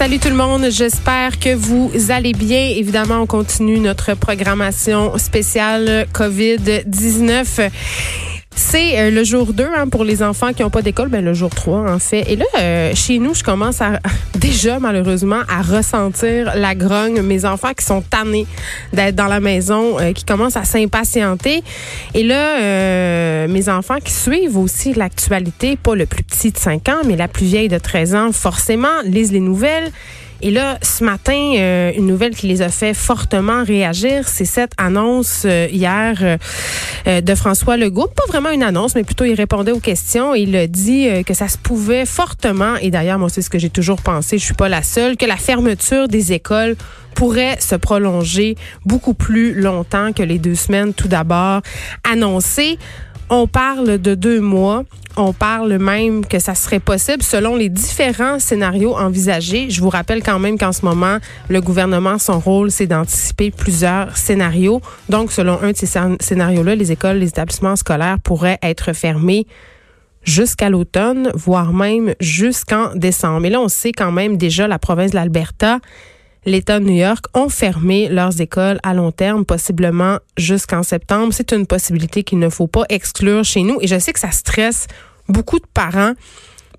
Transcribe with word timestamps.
Salut 0.00 0.18
tout 0.18 0.30
le 0.30 0.34
monde, 0.34 0.70
j'espère 0.70 1.38
que 1.38 1.54
vous 1.54 1.90
allez 2.08 2.32
bien. 2.32 2.70
Évidemment, 2.70 3.20
on 3.20 3.26
continue 3.26 3.78
notre 3.80 4.14
programmation 4.14 5.18
spéciale 5.18 6.06
COVID-19. 6.14 7.70
C'est 8.62 8.98
euh, 8.98 9.10
le 9.10 9.24
jour 9.24 9.54
2 9.54 9.66
hein, 9.74 9.88
pour 9.88 10.04
les 10.04 10.22
enfants 10.22 10.52
qui 10.52 10.62
n'ont 10.62 10.68
pas 10.70 10.82
d'école, 10.82 11.08
ben 11.08 11.24
le 11.24 11.32
jour 11.32 11.48
3 11.48 11.90
en 11.90 11.98
fait. 11.98 12.30
Et 12.30 12.36
là, 12.36 12.44
euh, 12.58 12.92
chez 12.94 13.18
nous, 13.18 13.34
je 13.34 13.42
commence 13.42 13.80
à 13.80 13.98
déjà 14.38 14.78
malheureusement 14.78 15.40
à 15.48 15.62
ressentir 15.62 16.52
la 16.54 16.74
grogne. 16.74 17.22
Mes 17.22 17.46
enfants 17.46 17.72
qui 17.76 17.86
sont 17.86 18.02
tannés 18.02 18.46
d'être 18.92 19.16
dans 19.16 19.28
la 19.28 19.40
maison, 19.40 19.98
euh, 19.98 20.12
qui 20.12 20.24
commencent 20.24 20.58
à 20.58 20.64
s'impatienter. 20.64 21.64
Et 22.12 22.22
là, 22.22 23.48
mes 23.48 23.68
enfants 23.70 23.98
qui 24.04 24.12
suivent 24.12 24.58
aussi 24.58 24.92
l'actualité, 24.92 25.76
pas 25.76 25.94
le 25.94 26.04
plus 26.04 26.22
petit 26.22 26.52
de 26.52 26.58
5 26.58 26.88
ans, 26.90 27.00
mais 27.06 27.16
la 27.16 27.28
plus 27.28 27.46
vieille 27.46 27.68
de 27.68 27.78
13 27.78 28.14
ans, 28.14 28.30
forcément, 28.30 29.00
lisent 29.04 29.32
les 29.32 29.40
nouvelles. 29.40 29.90
Et 30.42 30.50
là, 30.50 30.78
ce 30.82 31.04
matin, 31.04 31.54
euh, 31.58 31.92
une 31.94 32.06
nouvelle 32.06 32.34
qui 32.34 32.46
les 32.46 32.62
a 32.62 32.70
fait 32.70 32.94
fortement 32.94 33.62
réagir, 33.62 34.26
c'est 34.26 34.46
cette 34.46 34.72
annonce 34.78 35.42
euh, 35.44 35.68
hier 35.70 36.16
euh, 36.22 36.38
de 37.06 37.34
François 37.34 37.76
Legault. 37.76 38.08
Pas 38.08 38.26
vraiment 38.28 38.50
une 38.50 38.62
annonce, 38.62 38.94
mais 38.94 39.04
plutôt 39.04 39.24
il 39.24 39.34
répondait 39.34 39.72
aux 39.72 39.80
questions 39.80 40.34
et 40.34 40.40
il 40.40 40.56
a 40.56 40.66
dit 40.66 41.08
que 41.24 41.34
ça 41.34 41.48
se 41.48 41.58
pouvait 41.58 42.06
fortement, 42.06 42.76
et 42.76 42.90
d'ailleurs, 42.90 43.18
moi, 43.18 43.28
c'est 43.28 43.42
ce 43.42 43.50
que 43.50 43.58
j'ai 43.58 43.70
toujours 43.70 44.02
pensé, 44.02 44.38
je 44.38 44.44
suis 44.44 44.54
pas 44.54 44.68
la 44.68 44.82
seule, 44.82 45.16
que 45.16 45.26
la 45.26 45.36
fermeture 45.36 46.08
des 46.08 46.32
écoles 46.32 46.76
pourrait 47.14 47.56
se 47.60 47.74
prolonger 47.74 48.56
beaucoup 48.86 49.14
plus 49.14 49.54
longtemps 49.54 50.12
que 50.12 50.22
les 50.22 50.38
deux 50.38 50.54
semaines 50.54 50.94
tout 50.94 51.08
d'abord 51.08 51.60
annoncées. 52.10 52.78
On 53.32 53.46
parle 53.46 53.98
de 53.98 54.16
deux 54.16 54.40
mois. 54.40 54.82
On 55.16 55.32
parle 55.32 55.78
même 55.78 56.26
que 56.26 56.40
ça 56.40 56.56
serait 56.56 56.80
possible 56.80 57.22
selon 57.22 57.54
les 57.54 57.68
différents 57.68 58.40
scénarios 58.40 58.96
envisagés. 58.96 59.70
Je 59.70 59.80
vous 59.80 59.88
rappelle 59.88 60.20
quand 60.20 60.40
même 60.40 60.58
qu'en 60.58 60.72
ce 60.72 60.84
moment, 60.84 61.18
le 61.48 61.60
gouvernement, 61.60 62.18
son 62.18 62.40
rôle, 62.40 62.72
c'est 62.72 62.88
d'anticiper 62.88 63.52
plusieurs 63.52 64.16
scénarios. 64.16 64.80
Donc, 65.08 65.30
selon 65.30 65.62
un 65.62 65.70
de 65.70 65.76
ces 65.76 65.86
scénarios-là, 66.18 66.74
les 66.74 66.90
écoles, 66.90 67.18
les 67.18 67.28
établissements 67.28 67.76
scolaires 67.76 68.18
pourraient 68.18 68.58
être 68.62 68.92
fermés 68.94 69.46
jusqu'à 70.24 70.68
l'automne, 70.68 71.30
voire 71.34 71.72
même 71.72 72.14
jusqu'en 72.18 72.92
décembre. 72.96 73.38
Mais 73.40 73.50
là, 73.50 73.60
on 73.60 73.68
sait 73.68 73.92
quand 73.92 74.10
même 74.10 74.38
déjà 74.38 74.66
la 74.66 74.80
province 74.80 75.12
de 75.12 75.16
l'Alberta 75.16 75.78
l'État 76.46 76.80
de 76.80 76.84
New 76.84 76.96
York 76.96 77.26
ont 77.34 77.48
fermé 77.48 78.08
leurs 78.08 78.40
écoles 78.40 78.80
à 78.82 78.94
long 78.94 79.12
terme, 79.12 79.44
possiblement 79.44 80.18
jusqu'en 80.36 80.82
septembre. 80.82 81.32
C'est 81.32 81.52
une 81.52 81.66
possibilité 81.66 82.22
qu'il 82.22 82.38
ne 82.38 82.48
faut 82.48 82.66
pas 82.66 82.84
exclure 82.88 83.44
chez 83.44 83.62
nous. 83.62 83.78
Et 83.80 83.86
je 83.86 83.98
sais 83.98 84.12
que 84.12 84.20
ça 84.20 84.30
stresse 84.30 84.86
beaucoup 85.28 85.58
de 85.58 85.66
parents 85.72 86.14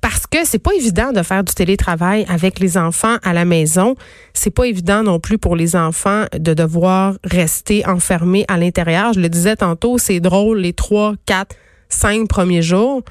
parce 0.00 0.26
que 0.26 0.38
c'est 0.44 0.58
pas 0.58 0.74
évident 0.74 1.12
de 1.12 1.22
faire 1.22 1.42
du 1.42 1.52
télétravail 1.52 2.24
avec 2.28 2.60
les 2.60 2.78
enfants 2.78 3.16
à 3.22 3.32
la 3.32 3.44
maison. 3.44 3.96
C'est 4.32 4.50
pas 4.50 4.64
évident 4.64 5.02
non 5.02 5.18
plus 5.18 5.38
pour 5.38 5.56
les 5.56 5.76
enfants 5.76 6.26
de 6.32 6.54
devoir 6.54 7.14
rester 7.24 7.86
enfermés 7.86 8.44
à 8.48 8.58
l'intérieur. 8.58 9.12
Je 9.12 9.20
le 9.20 9.28
disais 9.28 9.56
tantôt, 9.56 9.98
c'est 9.98 10.20
drôle 10.20 10.58
les 10.58 10.72
trois, 10.72 11.14
quatre, 11.26 11.56
cinq 11.88 12.28
premiers 12.28 12.62
jours. 12.62 13.02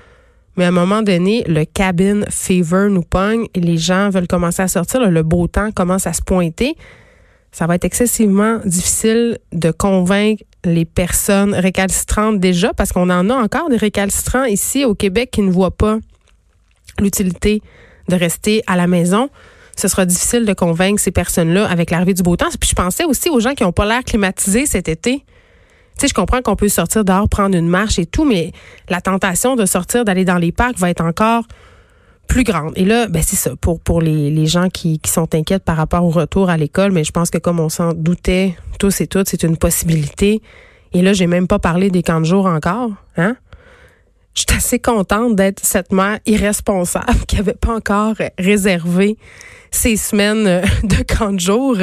Mais 0.58 0.66
à 0.66 0.70
un 0.70 0.72
moment 0.72 1.04
donné, 1.04 1.44
le 1.48 1.66
cabin 1.66 2.22
fever 2.30 2.88
nous 2.90 3.04
pogne 3.04 3.46
et 3.54 3.60
les 3.60 3.78
gens 3.78 4.10
veulent 4.10 4.28
commencer 4.28 4.64
à 4.64 4.68
sortir. 4.68 5.10
Le 5.10 5.24
beau 5.24 5.48
temps 5.48 5.72
commence 5.72 6.08
à 6.08 6.14
se 6.14 6.22
pointer. 6.22 6.76
Ça 7.52 7.68
va 7.68 7.76
être 7.76 7.86
excessivement 7.86 8.60
difficile 8.66 9.38
de 9.54 9.72
convaincre 9.72 10.44
les 10.66 10.86
personnes 10.86 11.54
récalcitrantes 11.54 12.40
déjà, 12.40 12.74
parce 12.74 12.92
qu'on 12.92 13.10
en 13.10 13.30
a 13.30 13.34
encore 13.36 13.70
des 13.70 13.78
récalcitrants 13.78 14.46
ici 14.46 14.84
au 14.84 14.96
Québec 14.96 15.30
qui 15.32 15.42
ne 15.42 15.52
voient 15.52 15.72
pas 15.72 16.00
l'utilité 17.00 17.62
de 18.10 18.16
rester 18.16 18.64
à 18.68 18.76
la 18.76 18.88
maison. 18.88 19.30
Ce 19.76 19.88
sera 19.88 20.06
difficile 20.06 20.46
de 20.46 20.54
convaincre 20.54 21.00
ces 21.00 21.12
personnes-là 21.12 21.68
avec 21.68 21.92
l'arrivée 21.92 22.16
du 22.16 22.24
beau 22.24 22.36
temps. 22.36 22.48
Puis 22.60 22.70
je 22.70 22.76
pensais 22.76 23.06
aussi 23.06 23.30
aux 23.30 23.40
gens 23.40 23.54
qui 23.54 23.64
n'ont 23.64 23.72
pas 23.72 23.86
l'air 23.86 24.04
climatisé 24.04 24.66
cet 24.66 24.90
été. 24.90 25.24
Tu 25.98 26.02
sais, 26.02 26.08
je 26.10 26.14
comprends 26.14 26.44
qu'on 26.44 26.56
peut 26.56 26.70
sortir 26.70 27.04
dehors, 27.04 27.28
prendre 27.28 27.58
une 27.58 27.68
marche 27.68 27.98
et 27.98 28.06
tout, 28.06 28.24
mais 28.24 28.52
la 28.88 29.02
tentation 29.02 29.56
de 29.56 29.66
sortir, 29.66 30.06
d'aller 30.06 30.26
dans 30.26 30.38
les 30.38 30.52
parcs 30.52 30.78
va 30.78 30.92
être 30.92 31.04
encore 31.04 31.44
plus 32.28 32.44
grande. 32.44 32.74
Et 32.76 32.86
là, 32.86 33.08
ben 33.08 33.24
c'est 33.24 33.36
ça, 33.36 33.52
pour, 33.56 34.02
les, 34.02 34.46
gens 34.46 34.70
qui, 34.70 35.02
sont 35.08 35.34
inquiets 35.34 35.60
par 35.60 35.78
rapport 35.78 36.04
au 36.04 36.10
retour 36.10 36.50
à 36.50 36.58
l'école, 36.58 36.92
mais 36.92 37.04
je 37.04 37.12
pense 37.12 37.32
que 37.32 37.40
comme 37.40 37.60
on 37.60 37.70
s'en 37.70 37.94
doutait 37.94 38.56
tous 38.80 39.02
et 39.02 39.08
toutes, 39.08 39.28
c'est 39.28 39.42
une 39.44 39.58
possibilité. 39.58 40.42
Et 40.94 41.02
là, 41.02 41.14
j'ai 41.14 41.28
même 41.28 41.48
pas 41.48 41.60
parlé 41.60 41.90
des 41.90 42.04
camps 42.04 42.22
de 42.22 42.26
jour 42.26 42.46
encore, 42.46 42.92
hein? 43.18 43.36
Je 44.36 44.44
suis 44.48 44.56
assez 44.56 44.78
contente 44.78 45.36
d'être 45.36 45.66
cette 45.66 45.92
mère 45.92 46.20
irresponsable 46.28 47.26
qui 47.28 47.40
avait 47.40 47.56
pas 47.56 47.76
encore 47.76 48.14
réservé 48.38 49.18
ces 49.72 49.96
semaines 49.96 50.62
de 50.84 51.04
camp 51.04 51.34
de 51.34 51.40
jour. 51.40 51.76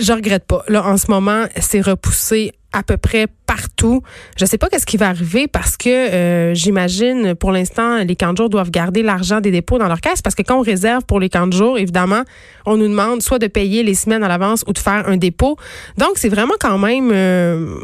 Je 0.00 0.12
regrette 0.12 0.46
pas. 0.48 0.64
Là, 0.66 0.84
en 0.84 0.96
ce 0.96 1.08
moment, 1.08 1.44
c'est 1.60 1.80
repoussé 1.80 2.50
à 2.72 2.82
peu 2.82 2.98
près 2.98 3.26
partout. 3.46 4.02
Je 4.36 4.44
sais 4.44 4.58
pas 4.58 4.68
qu'est-ce 4.68 4.84
qui 4.84 4.98
va 4.98 5.08
arriver 5.08 5.48
parce 5.48 5.78
que 5.78 5.88
euh, 5.88 6.54
j'imagine 6.54 7.34
pour 7.34 7.50
l'instant 7.50 8.04
les 8.04 8.14
camps 8.14 8.32
de 8.32 8.36
jour 8.36 8.50
doivent 8.50 8.70
garder 8.70 9.02
l'argent 9.02 9.40
des 9.40 9.50
dépôts 9.50 9.78
dans 9.78 9.88
leur 9.88 10.02
caisse 10.02 10.20
parce 10.20 10.34
que 10.34 10.42
quand 10.42 10.58
on 10.58 10.62
réserve 10.62 11.04
pour 11.04 11.18
les 11.18 11.30
camps 11.30 11.46
de 11.46 11.54
jour, 11.54 11.78
évidemment, 11.78 12.22
on 12.66 12.76
nous 12.76 12.88
demande 12.88 13.22
soit 13.22 13.38
de 13.38 13.46
payer 13.46 13.82
les 13.82 13.94
semaines 13.94 14.22
à 14.22 14.28
l'avance 14.28 14.64
ou 14.66 14.74
de 14.74 14.78
faire 14.78 15.08
un 15.08 15.16
dépôt. 15.16 15.56
Donc 15.96 16.12
c'est 16.16 16.28
vraiment 16.28 16.54
quand 16.60 16.76
même 16.78 17.10
euh, 17.12 17.74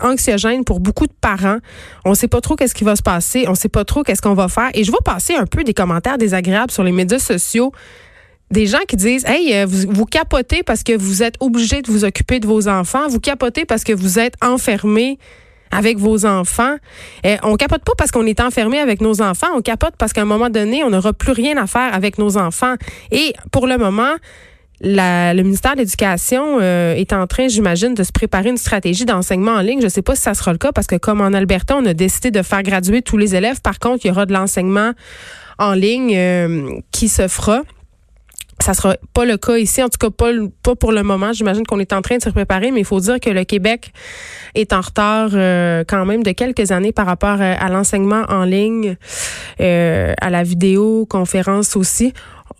anxiogène 0.00 0.64
pour 0.64 0.78
beaucoup 0.78 1.06
de 1.06 1.14
parents. 1.20 1.58
On 2.04 2.14
sait 2.14 2.28
pas 2.28 2.40
trop 2.40 2.54
qu'est-ce 2.54 2.74
qui 2.74 2.84
va 2.84 2.94
se 2.94 3.02
passer, 3.02 3.46
on 3.48 3.56
sait 3.56 3.68
pas 3.68 3.84
trop 3.84 4.04
qu'est-ce 4.04 4.22
qu'on 4.22 4.34
va 4.34 4.46
faire 4.46 4.70
et 4.74 4.84
je 4.84 4.90
vois 4.92 5.02
passer 5.04 5.34
un 5.34 5.46
peu 5.46 5.64
des 5.64 5.74
commentaires 5.74 6.18
désagréables 6.18 6.70
sur 6.70 6.84
les 6.84 6.92
médias 6.92 7.18
sociaux 7.18 7.72
des 8.50 8.66
gens 8.66 8.80
qui 8.88 8.96
disent 8.96 9.24
Hey, 9.26 9.54
euh, 9.54 9.66
vous, 9.66 9.86
vous, 9.90 10.06
capotez 10.06 10.62
parce 10.62 10.82
que 10.82 10.96
vous 10.96 11.22
êtes 11.22 11.36
obligé 11.40 11.82
de 11.82 11.90
vous 11.90 12.04
occuper 12.04 12.40
de 12.40 12.46
vos 12.46 12.68
enfants, 12.68 13.08
vous 13.08 13.20
capotez 13.20 13.64
parce 13.64 13.84
que 13.84 13.92
vous 13.92 14.18
êtes 14.18 14.34
enfermé 14.42 15.18
avec 15.70 15.98
vos 15.98 16.26
enfants. 16.26 16.76
Euh, 17.24 17.36
on 17.42 17.56
capote 17.56 17.84
pas 17.84 17.92
parce 17.96 18.10
qu'on 18.10 18.26
est 18.26 18.40
enfermé 18.40 18.78
avec 18.78 19.00
nos 19.00 19.22
enfants, 19.22 19.46
on 19.54 19.60
capote 19.60 19.94
parce 19.96 20.12
qu'à 20.12 20.22
un 20.22 20.26
moment 20.26 20.50
donné, 20.50 20.82
on 20.84 20.90
n'aura 20.90 21.12
plus 21.12 21.32
rien 21.32 21.56
à 21.56 21.66
faire 21.66 21.94
avec 21.94 22.18
nos 22.18 22.36
enfants. 22.36 22.74
Et 23.12 23.34
pour 23.52 23.68
le 23.68 23.78
moment, 23.78 24.14
la, 24.80 25.34
le 25.34 25.42
ministère 25.42 25.74
de 25.74 25.80
l'Éducation 25.80 26.58
euh, 26.60 26.94
est 26.94 27.12
en 27.12 27.26
train, 27.26 27.46
j'imagine, 27.46 27.94
de 27.94 28.02
se 28.02 28.12
préparer 28.12 28.48
une 28.48 28.56
stratégie 28.56 29.04
d'enseignement 29.04 29.52
en 29.52 29.60
ligne. 29.60 29.80
Je 29.80 29.84
ne 29.84 29.90
sais 29.90 30.02
pas 30.02 30.16
si 30.16 30.22
ça 30.22 30.34
sera 30.34 30.52
le 30.52 30.58
cas 30.58 30.72
parce 30.72 30.88
que 30.88 30.96
comme 30.96 31.20
en 31.20 31.32
Alberta, 31.32 31.76
on 31.76 31.86
a 31.86 31.94
décidé 31.94 32.30
de 32.30 32.42
faire 32.42 32.62
graduer 32.64 33.02
tous 33.02 33.16
les 33.16 33.36
élèves. 33.36 33.60
Par 33.60 33.78
contre, 33.78 34.04
il 34.04 34.08
y 34.08 34.10
aura 34.10 34.26
de 34.26 34.32
l'enseignement 34.32 34.92
en 35.58 35.74
ligne 35.74 36.82
qui 36.90 37.08
se 37.08 37.28
fera. 37.28 37.62
Ça 38.60 38.74
sera 38.74 38.96
pas 39.14 39.24
le 39.24 39.38
cas 39.38 39.56
ici, 39.56 39.82
en 39.82 39.88
tout 39.88 39.98
cas 39.98 40.10
pas, 40.10 40.30
pas 40.62 40.74
pour 40.74 40.92
le 40.92 41.02
moment. 41.02 41.32
J'imagine 41.32 41.66
qu'on 41.66 41.78
est 41.78 41.92
en 41.94 42.02
train 42.02 42.18
de 42.18 42.22
se 42.22 42.28
préparer, 42.28 42.70
mais 42.70 42.80
il 42.80 42.86
faut 42.86 43.00
dire 43.00 43.18
que 43.18 43.30
le 43.30 43.44
Québec 43.44 43.92
est 44.54 44.72
en 44.72 44.80
retard 44.80 45.30
euh, 45.32 45.82
quand 45.88 46.04
même 46.04 46.22
de 46.22 46.32
quelques 46.32 46.70
années 46.70 46.92
par 46.92 47.06
rapport 47.06 47.40
à, 47.40 47.68
l'enseignement 47.68 48.24
en 48.28 48.44
ligne, 48.44 48.96
euh, 49.60 50.12
à 50.20 50.28
la 50.28 50.42
vidéoconférence 50.42 51.74
aussi. 51.74 52.12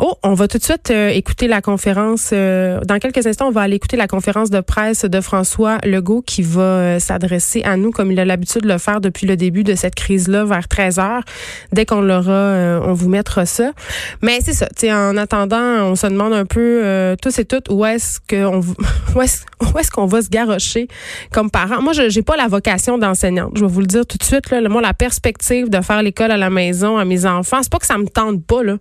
Oh, 0.02 0.14
on 0.22 0.32
va 0.32 0.48
tout 0.48 0.56
de 0.56 0.62
suite 0.62 0.90
euh, 0.90 1.10
écouter 1.10 1.46
la 1.46 1.60
conférence. 1.60 2.30
Euh, 2.32 2.80
dans 2.86 2.98
quelques 2.98 3.26
instants, 3.26 3.48
on 3.48 3.50
va 3.50 3.60
aller 3.60 3.76
écouter 3.76 3.98
la 3.98 4.06
conférence 4.06 4.48
de 4.48 4.60
presse 4.60 5.04
de 5.04 5.20
François 5.20 5.76
Legault 5.84 6.22
qui 6.22 6.40
va 6.40 6.62
euh, 6.62 6.98
s'adresser 6.98 7.62
à 7.64 7.76
nous 7.76 7.90
comme 7.90 8.10
il 8.10 8.18
a 8.18 8.24
l'habitude 8.24 8.62
de 8.62 8.68
le 8.68 8.78
faire 8.78 9.02
depuis 9.02 9.26
le 9.26 9.36
début 9.36 9.62
de 9.62 9.74
cette 9.74 9.94
crise-là 9.94 10.46
vers 10.46 10.68
13 10.68 10.98
heures. 11.00 11.22
Dès 11.72 11.84
qu'on 11.84 12.00
l'aura, 12.00 12.80
on 12.82 12.94
vous 12.94 13.10
mettra 13.10 13.44
ça. 13.44 13.72
Mais 14.22 14.38
c'est 14.42 14.54
ça. 14.54 14.68
En 14.84 15.18
attendant, 15.18 15.84
on 15.84 15.94
se 15.96 16.06
demande 16.06 16.32
un 16.32 16.46
peu 16.46 17.14
tous 17.20 17.38
et 17.38 17.44
toutes 17.44 17.68
où 17.68 17.84
est-ce 17.84 18.20
qu'on 18.20 18.60
où 19.14 19.20
est-ce, 19.20 19.44
où 19.60 19.78
est-ce 19.78 19.90
qu'on 19.90 20.06
va 20.06 20.22
se 20.22 20.30
garrocher 20.30 20.88
comme 21.30 21.50
parents? 21.50 21.82
Moi, 21.82 21.92
je 21.92 22.08
j'ai 22.08 22.22
pas 22.22 22.36
la 22.36 22.48
vocation 22.48 22.96
d'enseignante. 22.96 23.52
Je 23.54 23.60
vais 23.60 23.70
vous 23.70 23.80
le 23.80 23.86
dire 23.86 24.06
tout 24.06 24.16
de 24.16 24.24
suite. 24.24 24.50
Là, 24.50 24.66
moi, 24.70 24.80
la 24.80 24.94
perspective 24.94 25.68
de 25.68 25.82
faire 25.82 26.02
l'école 26.02 26.30
à 26.30 26.38
la 26.38 26.48
maison 26.48 26.96
à 26.96 27.04
mes 27.04 27.26
enfants, 27.26 27.58
c'est 27.62 27.70
pas 27.70 27.78
que 27.78 27.86
ça 27.86 27.98
me 27.98 28.06
tente 28.06 28.42
pas 28.46 28.62
là 28.62 28.76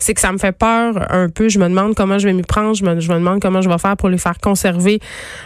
c'est 0.00 0.14
que 0.14 0.20
ça 0.20 0.32
me 0.32 0.38
fait 0.38 0.52
peur 0.52 1.06
un 1.10 1.28
peu. 1.28 1.48
Je 1.48 1.58
me 1.58 1.68
demande 1.68 1.94
comment 1.94 2.18
je 2.18 2.26
vais 2.26 2.32
m'y 2.32 2.42
prendre. 2.42 2.74
Je 2.74 2.84
me, 2.84 2.98
je 3.00 3.08
me 3.10 3.16
demande 3.16 3.40
comment 3.40 3.60
je 3.60 3.68
vais 3.68 3.78
faire 3.78 3.96
pour 3.96 4.08
les 4.08 4.18
faire 4.18 4.38
conserver 4.38 4.98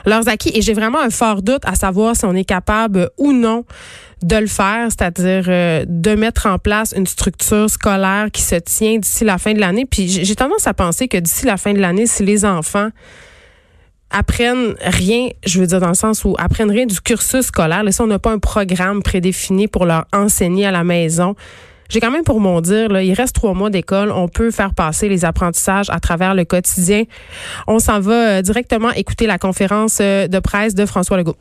leurs 0.06 0.28
acquis. 0.28 0.52
Et 0.54 0.62
j'ai 0.62 0.72
vraiment 0.72 1.00
un 1.00 1.10
fort 1.10 1.42
doute 1.42 1.62
à 1.64 1.74
savoir 1.74 2.16
si 2.16 2.24
on 2.24 2.34
est 2.34 2.44
capable 2.44 3.10
ou 3.18 3.32
non 3.32 3.64
de 4.22 4.36
le 4.36 4.46
faire, 4.46 4.86
c'est-à-dire 4.88 5.44
euh, 5.48 5.84
de 5.86 6.14
mettre 6.14 6.46
en 6.46 6.58
place 6.58 6.94
une 6.96 7.06
structure 7.06 7.68
scolaire 7.68 8.28
qui 8.32 8.40
se 8.40 8.54
tient 8.54 8.98
d'ici 8.98 9.24
la 9.24 9.38
fin 9.38 9.52
de 9.52 9.60
l'année. 9.60 9.86
Puis 9.86 10.08
j'ai 10.08 10.34
tendance 10.34 10.66
à 10.66 10.72
penser 10.72 11.08
que 11.08 11.18
d'ici 11.18 11.44
la 11.44 11.56
fin 11.56 11.74
de 11.74 11.80
l'année, 11.80 12.06
si 12.06 12.24
les 12.24 12.44
enfants 12.44 12.88
apprennent 14.10 14.76
rien, 14.80 15.28
je 15.44 15.60
veux 15.60 15.66
dire 15.66 15.80
dans 15.80 15.88
le 15.88 15.94
sens 15.94 16.24
où 16.24 16.36
apprennent 16.38 16.70
rien 16.70 16.86
du 16.86 17.00
cursus 17.00 17.46
scolaire, 17.46 17.82
là, 17.82 17.92
si 17.92 18.00
on 18.00 18.06
n'a 18.06 18.20
pas 18.20 18.30
un 18.30 18.38
programme 18.38 19.02
prédéfini 19.02 19.66
pour 19.66 19.84
leur 19.84 20.06
enseigner 20.12 20.66
à 20.66 20.70
la 20.70 20.84
maison, 20.84 21.34
j'ai 21.88 22.00
quand 22.00 22.10
même 22.10 22.24
pour 22.24 22.40
mon 22.40 22.60
dire, 22.60 22.90
il 23.00 23.14
reste 23.14 23.34
trois 23.34 23.54
mois 23.54 23.70
d'école. 23.70 24.10
On 24.10 24.28
peut 24.28 24.50
faire 24.50 24.74
passer 24.74 25.08
les 25.08 25.24
apprentissages 25.24 25.90
à 25.90 26.00
travers 26.00 26.34
le 26.34 26.44
quotidien. 26.44 27.04
On 27.66 27.78
s'en 27.78 28.00
va 28.00 28.38
euh, 28.38 28.42
directement 28.42 28.90
écouter 28.90 29.26
la 29.26 29.38
conférence 29.38 29.98
euh, 30.00 30.26
de 30.26 30.38
presse 30.38 30.74
de 30.74 30.86
François 30.86 31.16
Legault 31.16 31.36